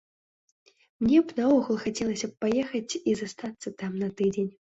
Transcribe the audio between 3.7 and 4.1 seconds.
там на